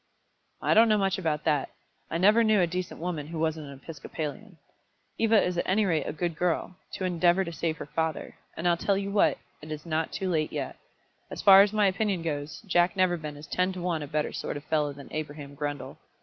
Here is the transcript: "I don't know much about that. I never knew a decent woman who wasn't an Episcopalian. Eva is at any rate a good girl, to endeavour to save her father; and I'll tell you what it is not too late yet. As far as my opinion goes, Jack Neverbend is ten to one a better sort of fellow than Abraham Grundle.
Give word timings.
"I 0.63 0.73
don't 0.73 0.89
know 0.89 0.97
much 0.97 1.19
about 1.19 1.43
that. 1.43 1.69
I 2.09 2.17
never 2.17 2.43
knew 2.43 2.59
a 2.59 2.65
decent 2.65 2.99
woman 2.99 3.27
who 3.27 3.37
wasn't 3.37 3.67
an 3.67 3.73
Episcopalian. 3.83 4.57
Eva 5.19 5.39
is 5.45 5.59
at 5.59 5.67
any 5.69 5.85
rate 5.85 6.05
a 6.07 6.11
good 6.11 6.35
girl, 6.35 6.75
to 6.93 7.05
endeavour 7.05 7.43
to 7.43 7.53
save 7.53 7.77
her 7.77 7.85
father; 7.85 8.33
and 8.57 8.67
I'll 8.67 8.75
tell 8.77 8.97
you 8.97 9.11
what 9.11 9.37
it 9.61 9.71
is 9.71 9.85
not 9.85 10.11
too 10.11 10.27
late 10.27 10.51
yet. 10.51 10.75
As 11.29 11.43
far 11.43 11.61
as 11.61 11.71
my 11.71 11.85
opinion 11.85 12.23
goes, 12.23 12.61
Jack 12.65 12.95
Neverbend 12.95 13.37
is 13.37 13.45
ten 13.45 13.71
to 13.73 13.81
one 13.83 14.01
a 14.01 14.07
better 14.07 14.33
sort 14.33 14.57
of 14.57 14.63
fellow 14.63 14.91
than 14.91 15.07
Abraham 15.13 15.55
Grundle. 15.55 15.99